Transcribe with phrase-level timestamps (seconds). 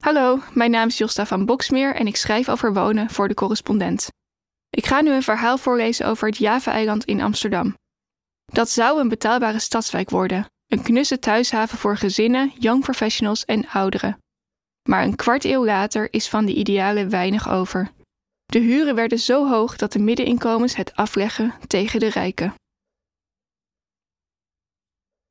[0.00, 4.08] Hallo, mijn naam is Josta van Boksmeer en ik schrijf over wonen voor de correspondent.
[4.70, 7.74] Ik ga nu een verhaal voorlezen over het Java-eiland in Amsterdam.
[8.44, 14.18] Dat zou een betaalbare stadswijk worden, een knusse thuishaven voor gezinnen, young professionals en ouderen.
[14.88, 17.90] Maar een kwart eeuw later is van die idealen weinig over.
[18.46, 22.54] De huren werden zo hoog dat de middeninkomens het afleggen tegen de rijken.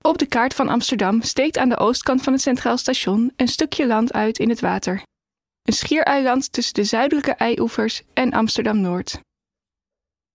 [0.05, 3.87] Op de kaart van Amsterdam steekt aan de oostkant van het Centraal Station een stukje
[3.87, 5.01] land uit in het water.
[5.63, 9.19] Een schiereiland tussen de zuidelijke eioevers en Amsterdam-Noord.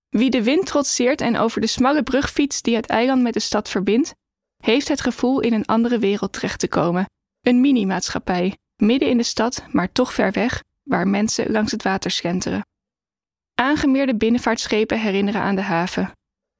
[0.08, 3.40] Wie de wind trotseert en over de smalle brug fietst die het eiland met de
[3.40, 4.14] stad verbindt,
[4.62, 7.04] heeft het gevoel in een andere wereld terecht te komen.
[7.40, 12.10] Een mini-maatschappij, midden in de stad, maar toch ver weg, waar mensen langs het water
[12.10, 12.62] slenteren.
[13.54, 16.10] Aangemeerde binnenvaartschepen herinneren aan de haven.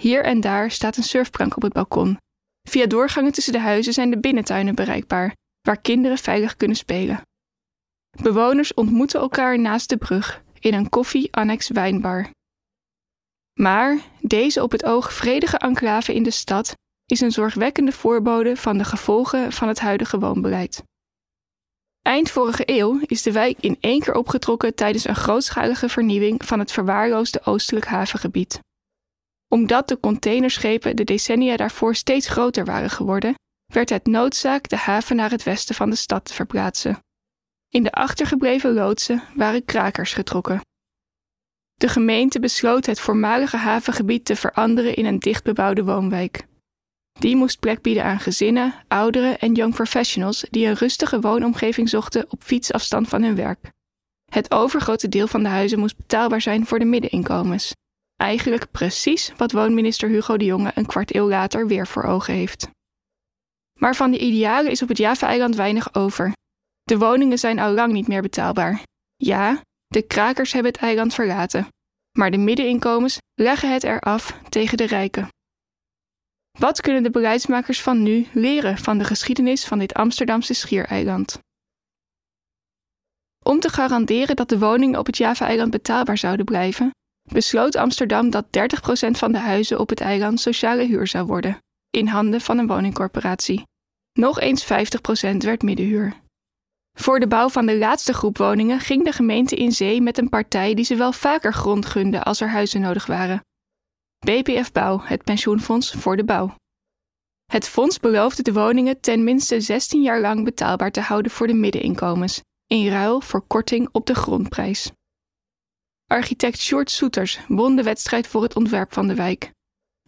[0.03, 2.19] Hier en daar staat een surfplank op het balkon.
[2.69, 7.21] Via doorgangen tussen de huizen zijn de binnentuinen bereikbaar, waar kinderen veilig kunnen spelen.
[8.23, 12.31] Bewoners ontmoeten elkaar naast de brug in een koffie-annex wijnbar.
[13.61, 16.75] Maar deze op het oog vredige enclave in de stad
[17.07, 20.83] is een zorgwekkende voorbode van de gevolgen van het huidige woonbeleid.
[22.03, 26.59] Eind vorige eeuw is de wijk in één keer opgetrokken tijdens een grootschalige vernieuwing van
[26.59, 28.61] het verwaarloosde oostelijk havengebied.
[29.55, 33.35] Omdat de containerschepen de decennia daarvoor steeds groter waren geworden,
[33.73, 36.99] werd het noodzaak de haven naar het westen van de stad te verplaatsen.
[37.69, 40.61] In de achtergebleven loodsen waren krakers getrokken.
[41.75, 46.47] De gemeente besloot het voormalige havengebied te veranderen in een dichtbebouwde woonwijk.
[47.19, 52.27] Die moest plek bieden aan gezinnen, ouderen en young professionals die een rustige woonomgeving zochten
[52.29, 53.71] op fietsafstand van hun werk.
[54.31, 57.73] Het overgrote deel van de huizen moest betaalbaar zijn voor de middeninkomens.
[58.17, 62.69] Eigenlijk precies wat woonminister Hugo de Jonge een kwart eeuw later weer voor ogen heeft.
[63.81, 66.33] Maar van die idealen is op het Java-eiland weinig over.
[66.83, 68.83] De woningen zijn al lang niet meer betaalbaar.
[69.17, 71.69] Ja, de krakers hebben het eiland verlaten,
[72.19, 75.29] maar de middeninkomens leggen het eraf tegen de rijken.
[76.59, 81.39] Wat kunnen de beleidsmakers van nu leren van de geschiedenis van dit Amsterdamse schiereiland?
[83.45, 86.91] Om te garanderen dat de woningen op het Java-eiland betaalbaar zouden blijven,
[87.33, 88.51] besloot Amsterdam dat 30%
[89.11, 91.59] van de huizen op het eiland sociale huur zou worden,
[91.91, 93.63] in handen van een woningcorporatie.
[94.13, 94.67] Nog eens 50%
[95.37, 96.23] werd middenhuur.
[96.99, 100.29] Voor de bouw van de laatste groep woningen ging de gemeente in zee met een
[100.29, 103.45] partij die ze wel vaker grond gunde als er huizen nodig waren.
[104.19, 106.55] BPF Bouw, het pensioenfonds voor de bouw.
[107.53, 111.55] Het fonds beloofde de woningen ten minste 16 jaar lang betaalbaar te houden voor de
[111.55, 114.91] middeninkomens, in ruil voor korting op de grondprijs.
[116.07, 119.51] Architect Sjoerd Soeters won de wedstrijd voor het ontwerp van de wijk.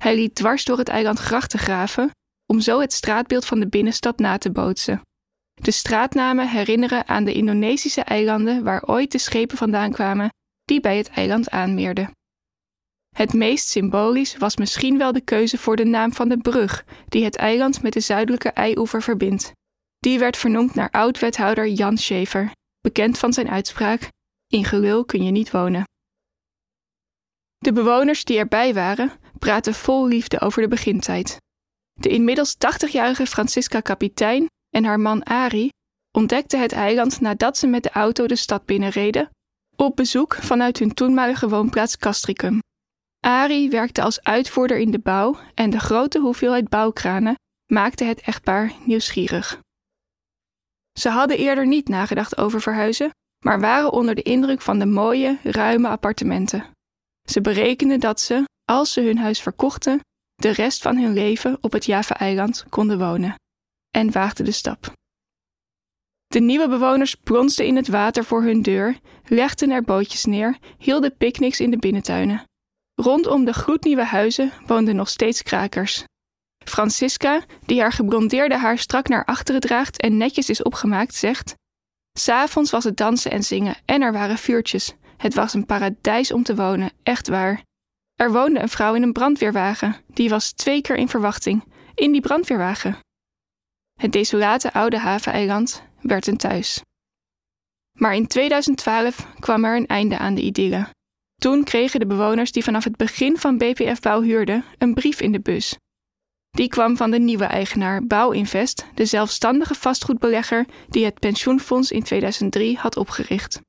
[0.01, 2.11] Hij liet dwars door het eiland grachten graven
[2.47, 5.01] om zo het straatbeeld van de binnenstad na te bootsen.
[5.55, 10.29] De straatnamen herinneren aan de Indonesische eilanden waar ooit de schepen vandaan kwamen
[10.65, 12.11] die bij het eiland aanmeerden.
[13.17, 17.25] Het meest symbolisch was misschien wel de keuze voor de naam van de brug die
[17.25, 19.53] het eiland met de zuidelijke eioever verbindt.
[19.99, 24.09] Die werd vernoemd naar oud-wethouder Jan Schever, bekend van zijn uitspraak:
[24.47, 25.85] In gelul kun je niet wonen.
[27.59, 31.37] De bewoners die erbij waren, praten vol liefde over de begintijd.
[31.93, 35.69] De inmiddels 80-jarige Francisca Kapitein en haar man Ari
[36.17, 39.31] ontdekten het eiland nadat ze met de auto de stad binnenreden,
[39.77, 42.59] op bezoek vanuit hun toenmalige woonplaats Castricum.
[43.21, 47.35] Ari werkte als uitvoerder in de bouw en de grote hoeveelheid bouwkranen
[47.73, 49.61] maakte het echtpaar nieuwsgierig.
[50.99, 53.11] Ze hadden eerder niet nagedacht over verhuizen,
[53.45, 56.65] maar waren onder de indruk van de mooie, ruime appartementen.
[57.29, 60.01] Ze berekenden dat ze, als ze hun huis verkochten,
[60.35, 63.35] de rest van hun leven op het Java-eiland konden wonen
[63.91, 64.93] en waagden de stap.
[66.27, 71.17] De nieuwe bewoners plonsten in het water voor hun deur, legden er bootjes neer, hielden
[71.17, 72.45] picknicks in de binnentuinen.
[72.95, 76.05] Rondom de gloednieuwe huizen woonden nog steeds krakers.
[76.65, 81.55] Francisca, die haar geblondeerde haar strak naar achteren draagt en netjes is opgemaakt, zegt:
[82.19, 84.95] S'avonds was het dansen en zingen en er waren vuurtjes.
[85.17, 87.63] Het was een paradijs om te wonen, echt waar.
[88.15, 91.65] Er woonde een vrouw in een brandweerwagen, die was twee keer in verwachting,
[91.95, 92.99] in die brandweerwagen.
[94.01, 96.83] Het desolate oude haveneiland werd een thuis.
[97.93, 100.87] Maar in 2012 kwam er een einde aan de idylle.
[101.35, 105.33] Toen kregen de bewoners die vanaf het begin van BPF Bouw huurden een brief in
[105.33, 105.77] de bus.
[106.57, 112.77] Die kwam van de nieuwe eigenaar Bouwinvest, de zelfstandige vastgoedbelegger die het pensioenfonds in 2003
[112.77, 113.61] had opgericht.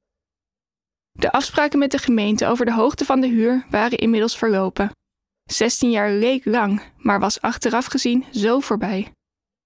[1.11, 4.91] De afspraken met de gemeente over de hoogte van de huur waren inmiddels verlopen.
[5.43, 9.11] 16 jaar leek lang, maar was achteraf gezien zo voorbij.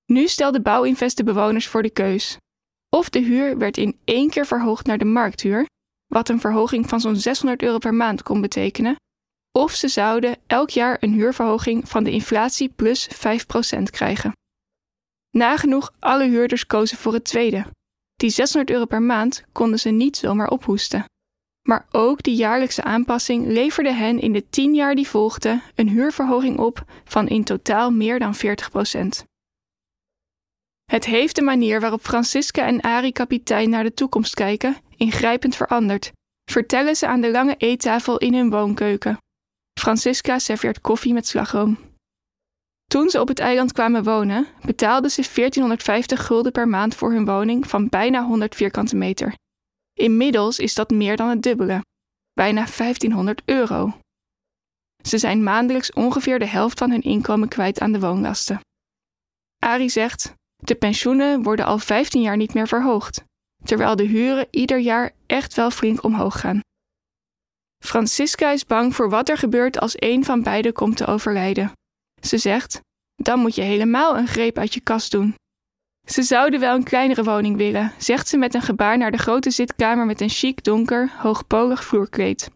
[0.05, 2.37] Nu stelde Bouwinvest de bewoners voor de keus.
[2.89, 5.65] Of de huur werd in één keer verhoogd naar de markthuur,
[6.07, 8.95] wat een verhoging van zo'n 600 euro per maand kon betekenen,
[9.51, 14.31] of ze zouden elk jaar een huurverhoging van de inflatie plus 5% krijgen.
[15.29, 17.65] Nagenoeg alle huurders kozen voor het tweede.
[18.15, 21.05] Die 600 euro per maand konden ze niet zomaar ophoesten.
[21.67, 26.59] Maar ook die jaarlijkse aanpassing leverde hen in de 10 jaar die volgden een huurverhoging
[26.59, 28.39] op van in totaal meer dan 40%.
[30.91, 36.11] Het heeft de manier waarop Francisca en Ari kapitein naar de toekomst kijken ingrijpend veranderd,
[36.51, 39.17] vertellen ze aan de lange eettafel in hun woonkeuken.
[39.79, 41.77] Francisca serveert koffie met slagroom.
[42.87, 47.25] Toen ze op het eiland kwamen wonen, betaalden ze 1450 gulden per maand voor hun
[47.25, 49.35] woning van bijna 100 vierkante meter.
[49.93, 51.81] Inmiddels is dat meer dan het dubbele,
[52.33, 53.93] bijna 1500 euro.
[55.03, 58.59] Ze zijn maandelijks ongeveer de helft van hun inkomen kwijt aan de woonlasten.
[59.63, 63.23] Ari zegt: De pensioenen worden al 15 jaar niet meer verhoogd,
[63.63, 66.59] terwijl de huren ieder jaar echt wel flink omhoog gaan.
[67.81, 71.71] Francisca is bang voor wat er gebeurt als een van beiden komt te overlijden.
[72.21, 72.81] Ze zegt:
[73.15, 75.35] Dan moet je helemaal een greep uit je kast doen.
[76.07, 79.51] Ze zouden wel een kleinere woning willen, zegt ze met een gebaar naar de grote
[79.51, 82.49] zitkamer met een chic donker, hoogpolig vloerkleed.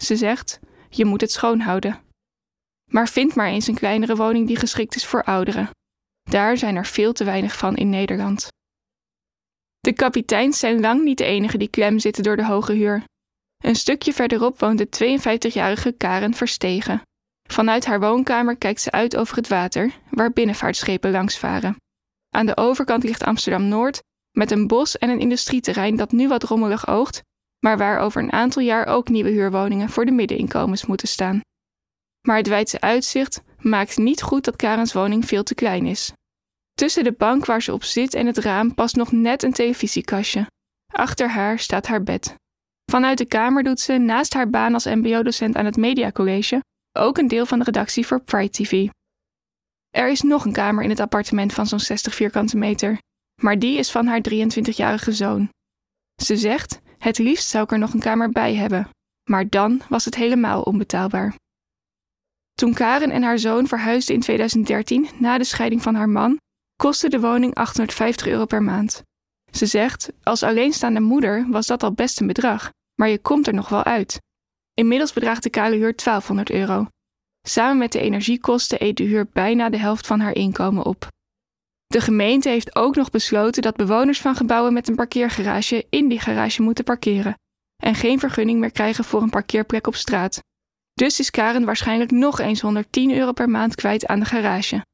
[0.00, 2.00] Ze zegt: Je moet het schoonhouden.
[2.90, 5.70] Maar vind maar eens een kleinere woning die geschikt is voor ouderen.
[6.30, 8.48] Daar zijn er veel te weinig van in Nederland.
[9.80, 13.04] De kapiteins zijn lang niet de enige die klem zitten door de hoge huur.
[13.64, 17.02] Een stukje verderop woont de 52-jarige Karen Verstegen.
[17.48, 21.76] Vanuit haar woonkamer kijkt ze uit over het water, waar binnenvaartschepen langs varen.
[22.30, 26.42] Aan de overkant ligt Amsterdam Noord, met een bos en een industrieterrein dat nu wat
[26.42, 27.22] rommelig oogt,
[27.58, 31.40] maar waar over een aantal jaar ook nieuwe huurwoningen voor de middeninkomens moeten staan.
[32.26, 36.12] Maar het wijdse uitzicht maakt niet goed dat Karens woning veel te klein is.
[36.74, 40.46] Tussen de bank waar ze op zit en het raam past nog net een televisiekastje.
[40.92, 42.34] Achter haar staat haar bed.
[42.94, 46.60] Vanuit de kamer doet ze, naast haar baan als MBO-docent aan het Media College,
[46.98, 48.88] ook een deel van de redactie voor Pride TV.
[49.90, 52.98] Er is nog een kamer in het appartement van zo'n 60 vierkante meter,
[53.42, 55.48] maar die is van haar 23-jarige zoon.
[56.22, 58.88] Ze zegt: Het liefst zou ik er nog een kamer bij hebben,
[59.30, 61.34] maar dan was het helemaal onbetaalbaar.
[62.52, 66.38] Toen Karen en haar zoon verhuisden in 2013 na de scheiding van haar man,
[66.76, 69.02] kostte de woning 850 euro per maand.
[69.52, 73.54] Ze zegt: Als alleenstaande moeder was dat al best een bedrag, maar je komt er
[73.54, 74.20] nog wel uit.
[74.74, 76.86] Inmiddels bedraagt de kale huur 1200 euro.
[77.46, 81.08] Samen met de energiekosten eet de huur bijna de helft van haar inkomen op.
[81.86, 86.20] De gemeente heeft ook nog besloten dat bewoners van gebouwen met een parkeergarage in die
[86.20, 87.34] garage moeten parkeren
[87.82, 90.42] en geen vergunning meer krijgen voor een parkeerplek op straat.
[90.94, 94.84] Dus is Karen waarschijnlijk nog eens 110 euro per maand kwijt aan de garage,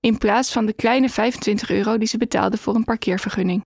[0.00, 3.64] in plaats van de kleine 25 euro die ze betaalde voor een parkeervergunning.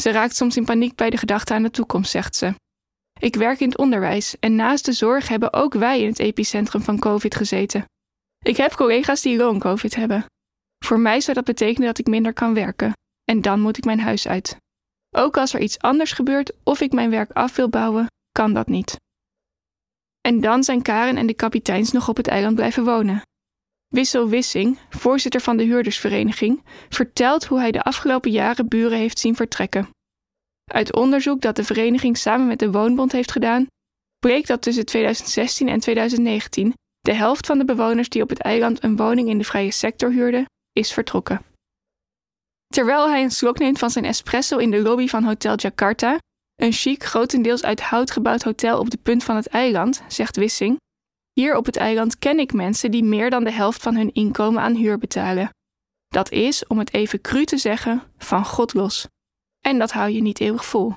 [0.00, 2.54] Ze raakt soms in paniek bij de gedachte aan de toekomst, zegt ze.
[3.22, 6.82] Ik werk in het onderwijs en naast de zorg hebben ook wij in het epicentrum
[6.82, 7.84] van COVID gezeten.
[8.44, 10.24] Ik heb collega's die long-COVID hebben.
[10.84, 12.92] Voor mij zou dat betekenen dat ik minder kan werken
[13.24, 14.56] en dan moet ik mijn huis uit.
[15.16, 18.66] Ook als er iets anders gebeurt of ik mijn werk af wil bouwen, kan dat
[18.66, 18.96] niet.
[20.20, 23.22] En dan zijn Karen en de kapiteins nog op het eiland blijven wonen.
[23.88, 29.36] Wissel Wissing, voorzitter van de huurdersvereniging, vertelt hoe hij de afgelopen jaren buren heeft zien
[29.36, 29.88] vertrekken.
[30.72, 33.66] Uit onderzoek dat de vereniging samen met de Woonbond heeft gedaan,
[34.18, 38.84] bleek dat tussen 2016 en 2019 de helft van de bewoners die op het eiland
[38.84, 41.42] een woning in de vrije sector huurden, is vertrokken.
[42.74, 46.18] Terwijl hij een slok neemt van zijn espresso in de lobby van Hotel Jakarta,
[46.54, 50.76] een chic, grotendeels uit hout gebouwd hotel op de punt van het eiland, zegt Wissing,
[51.32, 54.62] hier op het eiland ken ik mensen die meer dan de helft van hun inkomen
[54.62, 55.50] aan huur betalen.
[56.08, 59.06] Dat is, om het even cru te zeggen, van God los.
[59.62, 60.94] En dat hou je niet eeuwig vol.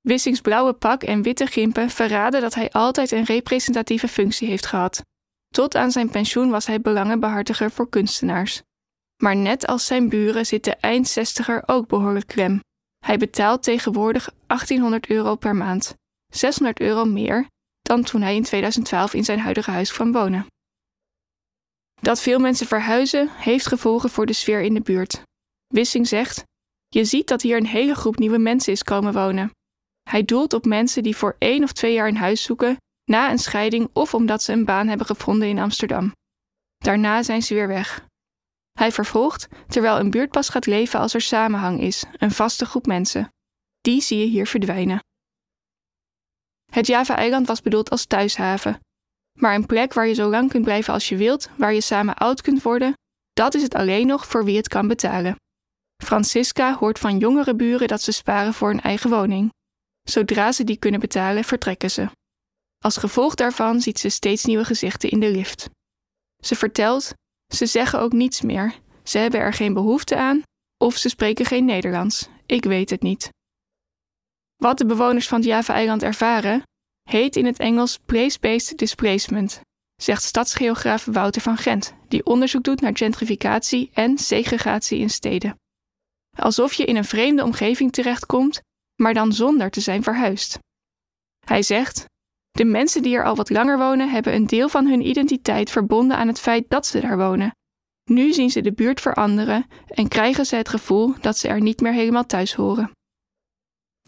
[0.00, 5.02] Wissings blauwe pak en witte gimpen verraden dat hij altijd een representatieve functie heeft gehad.
[5.48, 8.62] Tot aan zijn pensioen was hij belangenbehartiger voor kunstenaars.
[9.22, 12.60] Maar net als zijn buren zit de eindzestiger ook behoorlijk klem.
[13.04, 15.94] Hij betaalt tegenwoordig 1800 euro per maand,
[16.26, 17.48] 600 euro meer
[17.82, 20.46] dan toen hij in 2012 in zijn huidige huis kwam wonen.
[22.00, 25.22] Dat veel mensen verhuizen heeft gevolgen voor de sfeer in de buurt.
[25.66, 26.44] Wissing zegt:
[26.88, 29.50] Je ziet dat hier een hele groep nieuwe mensen is komen wonen.
[30.10, 33.38] Hij doelt op mensen die voor één of twee jaar een huis zoeken, na een
[33.38, 36.12] scheiding of omdat ze een baan hebben gevonden in Amsterdam.
[36.76, 38.06] Daarna zijn ze weer weg.
[38.78, 42.86] Hij vervolgt terwijl een buurt pas gaat leven als er samenhang is, een vaste groep
[42.86, 43.28] mensen.
[43.80, 44.98] Die zie je hier verdwijnen.
[46.72, 48.80] Het Java-eiland was bedoeld als thuishaven.
[49.38, 52.14] Maar een plek waar je zo lang kunt blijven als je wilt, waar je samen
[52.14, 52.92] oud kunt worden,
[53.32, 55.36] dat is het alleen nog voor wie het kan betalen.
[56.04, 59.52] Francisca hoort van jongere buren dat ze sparen voor een eigen woning.
[60.02, 62.08] Zodra ze die kunnen betalen, vertrekken ze.
[62.84, 65.70] Als gevolg daarvan ziet ze steeds nieuwe gezichten in de lift.
[66.44, 67.12] Ze vertelt:
[67.54, 68.74] ze zeggen ook niets meer.
[69.02, 70.42] Ze hebben er geen behoefte aan
[70.84, 72.28] of ze spreken geen Nederlands.
[72.46, 73.28] Ik weet het niet.
[74.56, 76.62] Wat de bewoners van het Java-eiland ervaren,
[77.02, 79.60] heet in het Engels place-based displacement,
[80.02, 85.56] zegt stadsgeograaf Wouter van Gent, die onderzoek doet naar gentrificatie en segregatie in steden.
[86.38, 88.60] Alsof je in een vreemde omgeving terechtkomt,
[89.02, 90.58] maar dan zonder te zijn verhuisd.
[91.46, 92.04] Hij zegt:
[92.50, 96.16] De mensen die er al wat langer wonen, hebben een deel van hun identiteit verbonden
[96.16, 97.50] aan het feit dat ze daar wonen.
[98.10, 101.80] Nu zien ze de buurt veranderen en krijgen ze het gevoel dat ze er niet
[101.80, 102.90] meer helemaal thuis horen.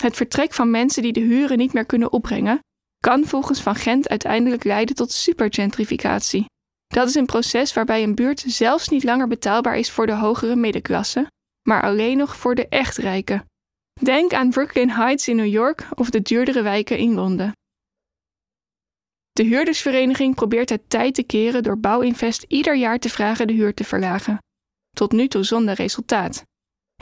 [0.02, 2.58] Het vertrek van mensen die de huren niet meer kunnen opbrengen,
[2.98, 6.44] kan volgens Van Gent uiteindelijk leiden tot supergentrificatie.
[6.86, 10.56] Dat is een proces waarbij een buurt zelfs niet langer betaalbaar is voor de hogere
[10.56, 11.26] middenklasse,
[11.62, 13.44] maar alleen nog voor de echt rijken.
[14.00, 17.52] Denk aan Brooklyn Heights in New York of de duurdere wijken in Londen.
[19.32, 23.74] De huurdersvereniging probeert het tijd te keren door Bouwinvest ieder jaar te vragen de huur
[23.74, 24.38] te verlagen.
[24.90, 26.44] Tot nu toe zonder resultaat.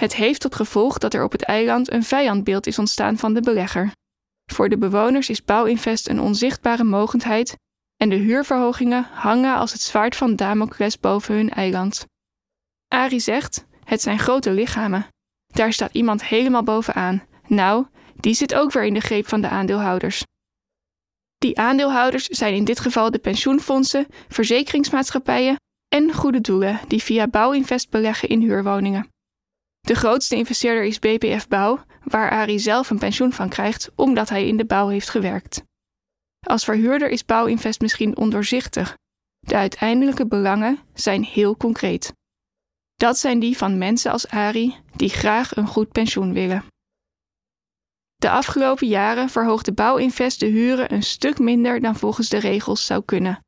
[0.01, 3.41] Het heeft tot gevolg dat er op het eiland een vijandbeeld is ontstaan van de
[3.41, 3.93] belegger.
[4.53, 7.57] Voor de bewoners is Bouwinvest een onzichtbare mogendheid
[7.97, 12.07] en de huurverhogingen hangen als het zwaard van Damocles boven hun eiland.
[12.89, 15.07] Ari zegt: Het zijn grote lichamen.
[15.47, 17.23] Daar staat iemand helemaal bovenaan.
[17.47, 20.23] Nou, die zit ook weer in de greep van de aandeelhouders.
[21.39, 25.57] Die aandeelhouders zijn in dit geval de pensioenfondsen, verzekeringsmaatschappijen
[25.89, 29.09] en goede doelen die via Bouwinvest beleggen in huurwoningen.
[29.81, 34.47] De grootste investeerder is BPF Bouw, waar Ari zelf een pensioen van krijgt omdat hij
[34.47, 35.63] in de bouw heeft gewerkt.
[36.47, 38.97] Als verhuurder is Bouwinvest misschien ondoorzichtig.
[39.39, 42.13] De uiteindelijke belangen zijn heel concreet.
[42.99, 46.65] Dat zijn die van mensen als Ari die graag een goed pensioen willen.
[48.15, 53.03] De afgelopen jaren verhoogde Bouwinvest de huren een stuk minder dan volgens de regels zou
[53.05, 53.41] kunnen.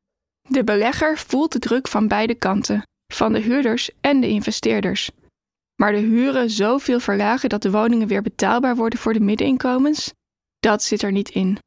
[0.49, 5.11] De belegger voelt de druk van beide kanten, van de huurders en de investeerders.
[5.75, 10.13] Maar de huren zoveel verlagen dat de woningen weer betaalbaar worden voor de middeninkomens,
[10.59, 11.57] dat zit er niet in.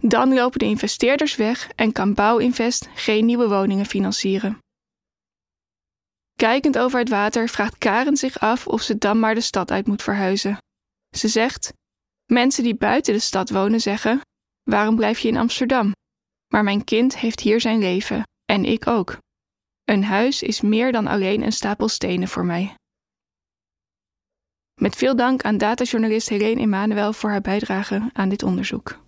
[0.00, 4.58] Dan lopen de investeerders weg en kan Bouwinvest geen nieuwe woningen financieren.
[6.38, 9.86] Kijkend over het water vraagt Karen zich af of ze dan maar de stad uit
[9.86, 10.58] moet verhuizen.
[11.16, 11.72] Ze zegt:
[12.32, 14.20] Mensen die buiten de stad wonen zeggen:
[14.62, 15.92] Waarom blijf je in Amsterdam?
[16.52, 19.18] Maar mijn kind heeft hier zijn leven en ik ook.
[19.84, 22.74] Een huis is meer dan alleen een stapel stenen voor mij.
[24.80, 29.07] Met veel dank aan datajournalist Helene Emanuel voor haar bijdrage aan dit onderzoek.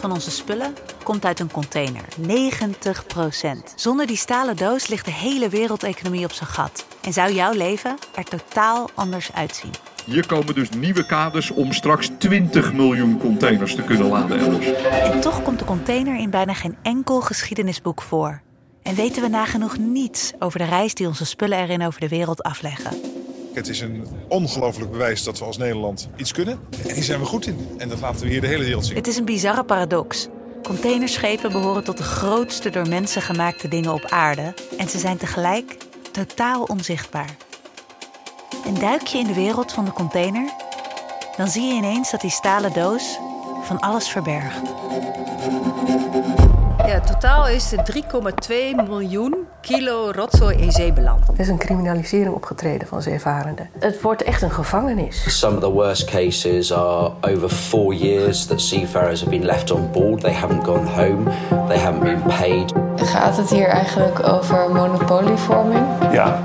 [0.00, 2.02] Van onze spullen komt uit een container.
[2.20, 3.74] 90%.
[3.76, 6.86] Zonder die stalen doos ligt de hele wereldeconomie op zijn gat.
[7.02, 9.70] En zou jouw leven er totaal anders uitzien.
[10.04, 14.72] Hier komen dus nieuwe kaders om straks 20 miljoen containers te kunnen laden elders.
[14.82, 18.42] En toch komt de container in bijna geen enkel geschiedenisboek voor.
[18.82, 22.42] En weten we nagenoeg niets over de reis die onze spullen erin over de wereld
[22.42, 23.21] afleggen.
[23.52, 26.58] Het is een ongelooflijk bewijs dat we als Nederland iets kunnen.
[26.86, 27.68] En hier zijn we goed in.
[27.78, 28.96] En dat laten we hier de hele wereld zien.
[28.96, 30.28] Het is een bizarre paradox.
[30.62, 34.54] Containerschepen behoren tot de grootste door mensen gemaakte dingen op aarde.
[34.78, 35.76] En ze zijn tegelijk
[36.12, 37.36] totaal onzichtbaar.
[38.66, 40.52] En duik je in de wereld van de container,
[41.36, 43.18] dan zie je ineens dat die stalen doos
[43.62, 44.60] van alles verbergt.
[46.86, 51.28] Ja, totaal is er 3,2 miljoen kilo rotzooi in zee beland.
[51.28, 53.70] Er is een criminalisering opgetreden van zeevarenden.
[53.78, 55.38] Het wordt echt een gevangenis.
[55.38, 59.90] Some of the worst cases are over four years that seafarers have been left on
[59.90, 60.20] board.
[60.20, 61.30] They haven't gone home.
[61.68, 62.72] They haven't been paid.
[62.96, 65.86] Gaat het hier eigenlijk over monopolievorming?
[66.12, 66.38] Ja.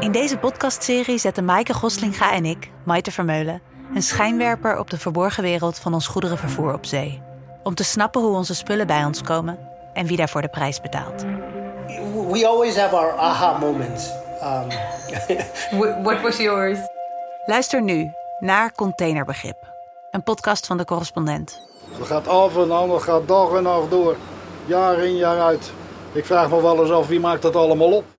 [0.00, 3.60] In deze podcastserie zetten Maaike Goslinga en ik, Maite Vermeulen,
[3.94, 7.23] een schijnwerper op de verborgen wereld van ons goederenvervoer op zee.
[7.64, 9.58] Om te snappen hoe onze spullen bij ons komen
[9.92, 11.22] en wie daarvoor de prijs betaalt.
[12.30, 14.10] We always have our aha moments.
[14.42, 14.68] Um...
[16.02, 16.78] What was yours?
[17.46, 19.56] Luister nu naar Containerbegrip,
[20.10, 21.60] een podcast van de correspondent.
[21.98, 24.16] Het gaat af en aan, het gaat dag en nacht door.
[24.66, 25.72] Jaar in jaar uit.
[26.12, 28.13] Ik vraag me wel eens af wie maakt dat allemaal op.